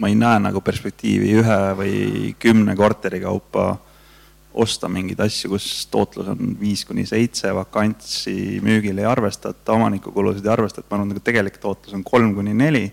[0.00, 1.96] ma ei näe nagu perspektiivi ühe või
[2.40, 3.74] kümne korteri kaupa
[4.52, 10.52] osta mingeid asju, kus tootlus on viis kuni seitse, vakantsi müügil ei arvestata, omanikukulusid ei
[10.52, 12.90] arvestata, ma arvan, et tegelik tootlus on kolm kuni neli.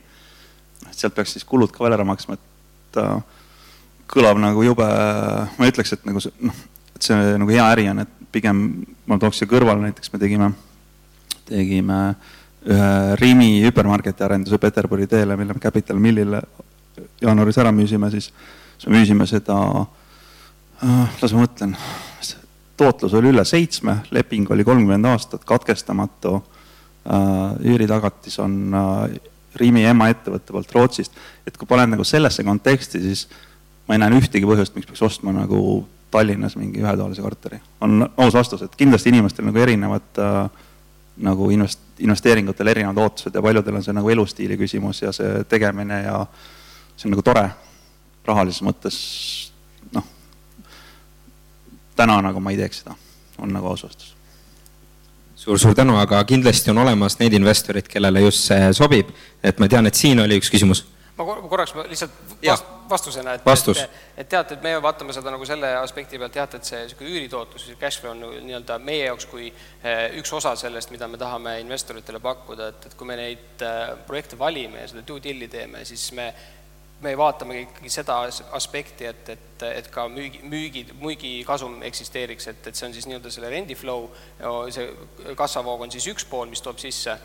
[0.92, 3.20] sealt peaks siis kulud ka veel ära maksma, et äh,
[4.10, 6.64] kõlab nagu jube, ma ei ütleks, et nagu see, noh,
[6.96, 8.64] et see nagu hea äri on, et pigem
[9.10, 10.50] ma tooks siia kõrvale, näiteks me tegime,
[11.50, 12.00] tegime
[12.70, 16.42] ühe Rimi hüpermarketi arenduse Peterburi teele, mille me Capital Millile
[17.22, 18.32] jaanuaris ära müüsime, siis,
[18.78, 19.58] siis me müüsime seda
[20.84, 21.76] äh,, las ma mõtlen,
[22.80, 29.20] tootlus oli üle seitsme, leping oli kolmkümmend aastat, katkestamatu äh,, üüritagatis on äh,
[29.60, 31.16] Rimi emaettevõtte poolt Rootsist,
[31.48, 33.26] et kui paned nagu sellesse konteksti, siis
[33.88, 35.60] ma ei näe ühtegi põhjust, miks peaks ostma nagu
[36.14, 37.60] Tallinnas mingi ühetoalise korteri.
[37.82, 40.50] on aus vastus, et kindlasti inimestel nagu erinevad äh,
[41.26, 46.02] nagu invest-, investeeringutel erinevad ootused ja paljudel on see nagu elustiili küsimus ja see tegemine
[46.04, 46.22] ja
[47.00, 47.48] see on nagu tore,
[48.28, 49.00] rahalises mõttes
[49.96, 50.06] noh,
[51.96, 52.96] täna nagu ma ei teeks seda,
[53.40, 54.16] on nagu aus vastus
[55.40, 59.88] suur-suur tänu, aga kindlasti on olemas need investorid, kellele just see sobib, et ma tean,
[59.88, 60.84] et siin oli üks küsimus.
[61.16, 62.12] ma korraks ma lihtsalt
[62.44, 63.80] vast, vastusena, et Vastus.
[63.80, 67.12] et, et teate, et me vaatame seda nagu selle aspekti pealt jah, et see niisugune
[67.12, 71.20] üüritootlus, cash flow on nagu nii-öelda meie jaoks kui eh, üks osa sellest, mida me
[71.20, 75.52] tahame investoritele pakkuda, et, et kui me neid eh, projekte valime ja seda due deal'i
[75.52, 76.32] teeme, siis me
[77.02, 78.18] me vaatame ikkagi seda
[78.56, 83.32] aspekti, et, et, et ka müügi, müügi, müügikasum eksisteeriks, et, et see on siis nii-öelda
[83.32, 84.10] selle rendi flow,
[84.76, 84.88] see
[85.40, 87.16] kassavoog on siis üks pool, mis toob sisse,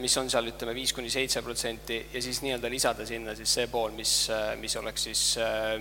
[0.00, 3.66] mis on seal, ütleme, viis kuni seitse protsenti ja siis nii-öelda lisada sinna siis see
[3.72, 4.14] pool, mis,
[4.62, 5.26] mis oleks siis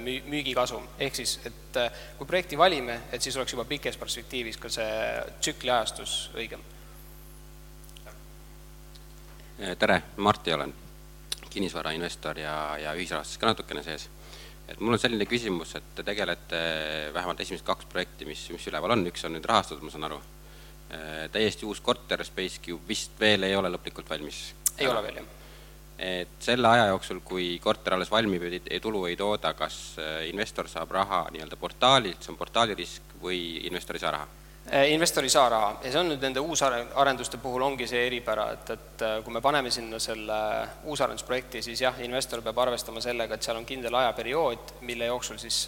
[0.02, 0.90] müü-, müügikasum.
[1.06, 1.82] ehk siis, et
[2.18, 4.94] kui projekti valime, et siis oleks juba pikes perspektiivis ka see
[5.40, 6.70] tsükliajastus õigem.
[9.80, 10.74] tere, Martti olen
[11.54, 14.10] kinnisvarainvestor ja, ja ühisrahastus ka natukene sees.
[14.68, 16.60] et mul on selline küsimus, et te tegelete
[17.14, 20.20] vähemalt esimesed kaks projekti, mis, mis üleval on, üks on nüüd rahastatud, ma saan aru.
[21.34, 24.54] täiesti uus korter, Space Cube vist veel ei ole lõplikult valmis.
[24.78, 25.32] ei ole veel, jah.
[25.98, 30.70] et selle aja jooksul, kui korter alles valmib ja tulu ei tooda, kas äh, investor
[30.70, 34.43] saab raha nii-öelda portaalilt, see on portaali risk, või investor ei saa raha?
[34.72, 38.46] Äh, investor ei saa raha ja see on nüüd nende uusarenduste puhul ongi see eripära,
[38.56, 40.38] et, et äh, kui me paneme sinna selle
[40.88, 45.66] uusarendusprojekti, siis jah, investor peab arvestama sellega, et seal on kindel ajaperiood, mille jooksul siis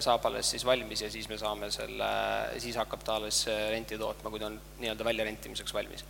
[0.00, 2.06] saab alles siis valmis ja siis me saame selle,
[2.62, 6.06] siis hakkab ta alles renti tootma, kui ta on nii-öelda väljarentimiseks valmis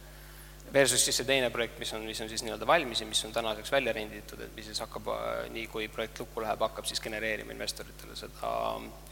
[0.76, 3.32] versus siis see teine projekt, mis on, mis on siis nii-öelda valmis ja mis on
[3.32, 5.08] tänaseks välja renditud, et mis siis hakkab,
[5.56, 8.54] nii kui projekt lukku läheb, hakkab siis genereerima investoritele seda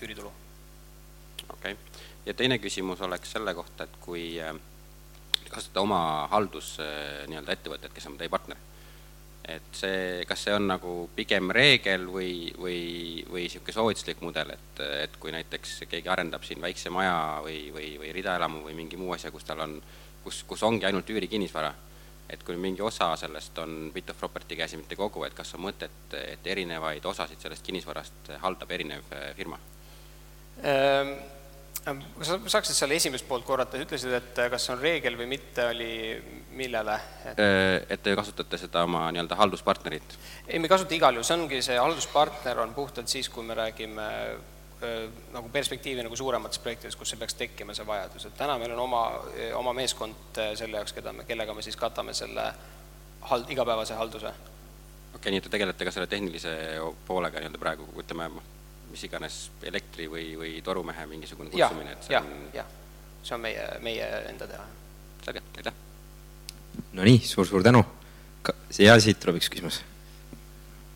[0.02, 0.32] üüritulu.
[1.48, 4.54] Okei okay., ja teine küsimus oleks selle kohta, et kui äh,
[5.48, 6.02] kasutada oma
[6.32, 8.60] haldus äh, nii-öelda ettevõtet, kes on teie partner,
[9.48, 12.82] et see, kas see on nagu pigem reegel või, või,
[13.26, 17.96] või niisugune soovituslik mudel, et, et kui näiteks keegi arendab siin väikse maja või, või,
[17.98, 19.80] või ridaelamu või mingi muu asja, kus tal on
[20.24, 21.72] kus, kus ongi ainult üürikinnisvara,
[22.30, 25.54] et kui mingi osa sellest on bit of property käes ja mitte kogu, et kas
[25.56, 29.58] on mõtet, et erinevaid osasid sellest kinnisvarast haldab erinev äh, firma?
[31.82, 35.26] Kas sa saaksid selle esimest poolt korrata, ütlesid, et äh, kas see on reegel või
[35.34, 35.92] mitte, oli
[36.54, 36.94] millele
[37.26, 37.40] et...?
[37.42, 40.16] Äh, et te kasutate seda oma nii-öelda halduspartnerit?
[40.46, 43.58] ei, me ei kasuta igal juhul, see ongi, see halduspartner on puhtalt siis, kui me
[43.58, 44.08] räägime
[45.30, 48.80] nagu perspektiivi nagu suuremates projektides, kus see peaks tekkima, see vajadus, et täna meil on
[48.82, 49.02] oma,
[49.54, 52.48] oma meeskond selle jaoks, keda me, kellega me siis katame selle
[53.30, 54.32] hald-, igapäevase halduse.
[54.32, 56.56] okei okay,, nii et te tegelete ka selle tehnilise
[57.06, 58.26] poolega nii-öelda praegu, ütleme,
[58.92, 62.68] mis iganes elektri või, või torumehe mingisugune kutsumine, et see on jah,
[63.22, 64.66] see on meie, meie enda teha.
[65.24, 65.80] selge, aitäh!
[66.92, 67.84] no nii suur,, suur-suur tänu!
[68.78, 69.82] ja siit tuleb üks küsimus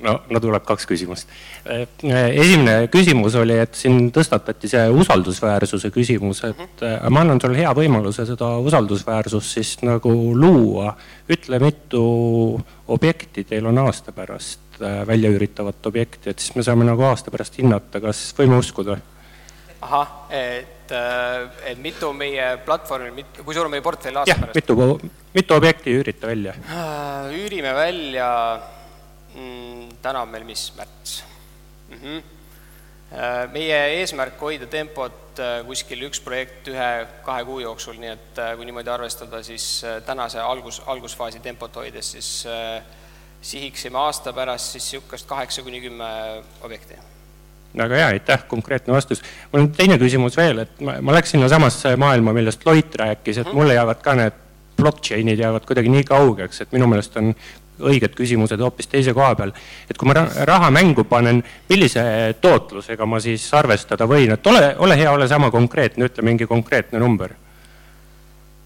[0.05, 1.31] no, no tuleb kaks küsimust.
[1.65, 1.87] Äh,
[2.37, 7.73] esimene küsimus oli, et siin tõstatati see usaldusväärsuse küsimus, et äh, ma annan sulle hea
[7.77, 10.97] võimaluse seda usaldusväärsust siis nagu luua.
[11.33, 12.05] ütle, mitu
[12.93, 17.59] objekti teil on aasta pärast välja üüritavat objekti, et siis me saame nagu aasta pärast
[17.61, 18.97] hinnata, kas võime uskuda.
[19.81, 24.57] ahah, et, et mitu meie platvormil, kui suur on meie portfell aasta ja, pärast?
[24.57, 26.57] mitu, mitu objekti üürite välja?
[27.33, 28.31] üürime välja
[29.35, 31.23] mm, täna on meil mis, märts
[31.91, 32.01] mm?
[32.03, 32.23] -hmm.
[33.53, 38.65] meie eesmärk hoida tempot äh, kuskil üks projekt ühe-kahe kuu jooksul, nii et äh, kui
[38.65, 42.47] niimoodi arvestada, siis tänase algus, algusfaasi tempot hoides, siis
[43.47, 46.09] sihiksime aasta pärast siis niisugust kaheksa kuni kümme
[46.67, 46.99] objekti
[47.77, 49.23] väga hea, aitäh, konkreetne vastus.
[49.53, 53.47] mul on teine küsimus veel, et ma, ma läks sinnasamasse maailma, millest Loit rääkis, et
[53.47, 53.57] mhm.
[53.57, 54.43] mulle jäävad ka need
[54.77, 57.33] blockchain'id jäävad kuidagi nii kaugeks, et minu meelest on
[57.91, 59.53] õiged küsimused hoopis teise koha peal.
[59.91, 60.15] et kui ma
[60.49, 62.03] raha mängu panen, millise
[62.41, 66.99] tootlusega ma siis arvestada võin, et ole, ole hea, ole sama konkreetne, ütle mingi konkreetne
[66.99, 67.35] number.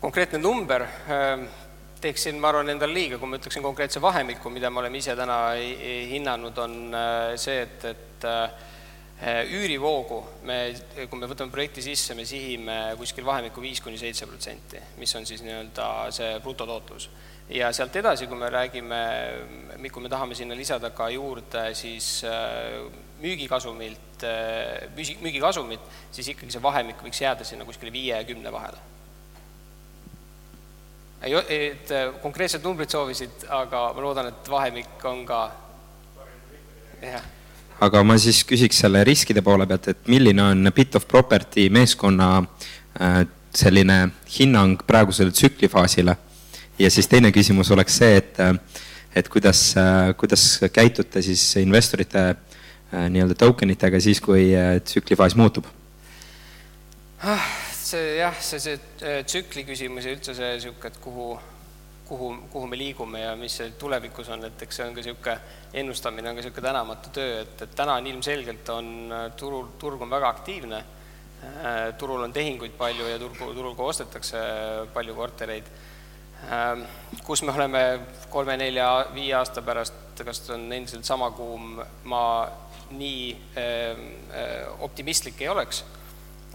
[0.01, 1.49] konkreetne number, ähm,
[2.01, 5.39] teeksin, ma arvan, endale liiga, kui ma ütleksin konkreetse vahemiku, mida me oleme ise täna
[6.11, 8.69] hinnanud, on äh, see, et, et äh,
[9.53, 10.61] üürivoogu me,
[10.97, 15.29] kui me võtame projekti sisse, me sihime kuskil vahemikku viis kuni seitse protsenti, mis on
[15.29, 17.11] siis nii-öelda see brutotootlus
[17.53, 19.01] ja sealt edasi, kui me räägime,
[19.91, 22.79] kui me tahame sinna lisada ka juurde siis äh,
[23.21, 24.25] müügikasumilt,
[24.97, 28.81] müügi, müügikasumit, siis ikkagi see vahemik võiks jääda sinna kuskile viie ja kümne vahele.
[31.23, 35.43] Et äh, konkreetsed numbrid soovisid, aga ma loodan, et vahemik on ka
[37.03, 37.29] jah.
[37.81, 42.43] Aga ma siis küsiks selle riskide poole pealt, et milline on Bit of Property meeskonna
[43.57, 43.97] selline
[44.35, 46.17] hinnang praegusele tsüklifaasile?
[46.81, 48.39] Ja siis teine küsimus oleks see, et,
[49.17, 49.75] et kuidas,
[50.17, 55.69] kuidas käitute siis investorite äh, nii-öelda token itega siis, kui äh, tsüklifaas muutub?
[57.21, 57.45] Ah,
[57.91, 58.77] see jah, see, see
[59.07, 61.27] äh, tsükli küsimus ja üldse see niisugune, et kuhu,
[62.09, 65.37] kuhu, kuhu me liigume ja mis see tulevikus on, et eks see on ka niisugune
[65.83, 68.91] ennustamine on ka niisugune tänamatu töö, et, et täna on ilmselgelt on
[69.37, 70.83] turul, turg on väga aktiivne,
[71.99, 74.43] turul on tehinguid palju ja turgu, turul ka ostetakse
[74.93, 75.71] palju kortereid
[76.49, 76.87] Ähm,
[77.25, 78.01] kus me oleme
[78.33, 81.77] kolme-nelja-viie aasta pärast, kas on endiselt sama kuum,
[82.09, 82.23] ma
[82.97, 83.27] nii
[83.61, 85.83] ähm, äh, optimistlik ei oleks,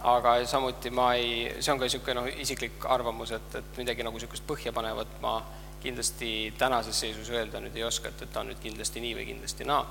[0.04, 4.18] aga samuti ma ei, see on ka niisugune noh, isiklik arvamus, et, et midagi nagu
[4.18, 5.38] niisugust põhjapanevat ma
[5.82, 9.68] kindlasti tänases seisus öelda nüüd ei oska, et, et on nüüd kindlasti nii või kindlasti
[9.68, 9.84] naa.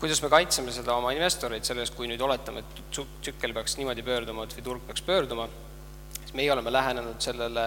[0.00, 4.44] kuidas me kaitseme seda oma investoreid sellest, kui nüüd oletame, et tsükkel peaks niimoodi pöörduma,
[4.44, 5.48] et või turg peaks pöörduma
[6.36, 7.64] meie oleme lähenenud sellele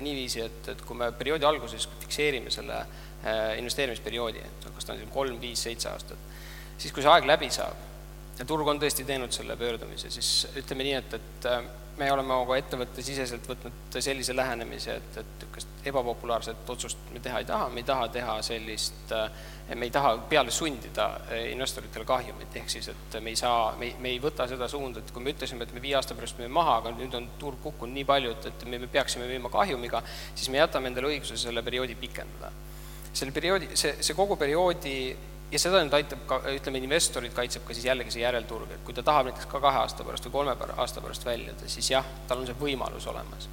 [0.00, 5.12] niiviisi, et, et kui me perioodi alguses fikseerime selle äh, investeerimisperioodi, et kas ta on
[5.14, 6.18] kolm, viis, seitse aastat,
[6.78, 7.89] siis kui see aeg läbi saab,
[8.40, 11.60] ja turg on tõesti teinud selle pöördumise, siis ütleme nii, et, et äh,
[12.00, 17.48] me oleme oma ettevõttesiseselt võtnud sellise lähenemise, et, et niisugust ebapopulaarset otsust me teha ei
[17.48, 22.56] taha, me ei taha teha sellist, äh, me ei taha peale sundida äh, investoritele kahjumit,
[22.56, 25.24] ehk siis et me ei saa, me ei, me ei võta seda suunda, et kui
[25.24, 28.08] me ütlesime, et me viie aasta pärast müüme maha, aga nüüd on turg kukkunud nii
[28.08, 30.00] palju, et, et me, me peaksime müüma kahjumiga,
[30.32, 32.52] siis me jätame endale õiguse selle perioodi pikendada.
[33.12, 34.94] selle perioodi, see, see kogu perioodi
[35.52, 38.94] ja seda nüüd aitab ka, ütleme, investorid kaitseb ka siis jällegi see järelturg, et kui
[38.94, 42.42] ta tahab näiteks ka kahe aasta pärast või kolme aasta pärast väljuda, siis jah, tal
[42.42, 43.48] on see võimalus olemas.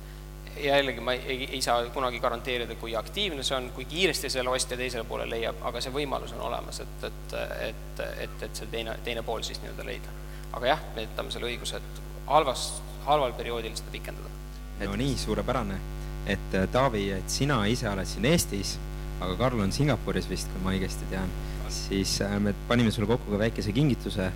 [0.58, 4.78] jällegi ma ei, ei saa kunagi garanteerida, kui aktiivne see on, kui kiiresti selle ostja
[4.78, 7.36] teisele poole leiab, aga see võimalus on olemas, et, et,
[7.68, 10.16] et, et, et see teine, teine pool siis nii-öelda leida.
[10.54, 12.72] aga jah, me jätame selle õiguse, et halvas,
[13.06, 14.34] halval perioodil seda pikendada.
[14.80, 15.80] no nii, suurepärane.
[16.28, 18.78] et Taavi, et sina ise oled siin Eestis,
[19.20, 21.30] aga Karl on Singapuris vist, kui ma õigesti tean
[21.70, 24.32] siis äh, me panime sulle kokku ka väikese kingituse,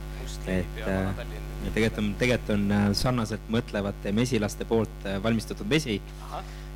[0.47, 1.25] et äh,
[1.73, 6.01] tegelikult on, tegelikult on äh, sarnaselt mõtlevate mesilaste poolt valmistatud vesi.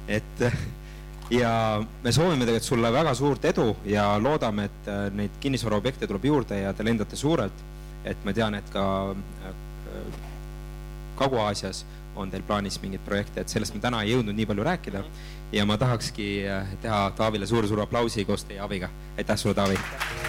[0.08, 0.43] et
[1.34, 1.51] ja
[2.03, 6.74] me soovime tegelikult sulle väga suurt edu ja loodame, et neid kinnisvaraobjekte tuleb juurde ja
[6.74, 7.66] te lendate suurelt.
[8.06, 9.16] et ma tean, et ka
[11.16, 11.86] Kagu-Aasias
[12.16, 15.03] on teil plaanis mingeid projekte, et sellest me täna ei jõudnud nii palju rääkida.
[15.51, 16.45] ja ma tahakski
[16.82, 18.89] teha Taavile suure-suure aplausi koos teie abiga.
[19.18, 20.24] aitäh sulle, Taavi!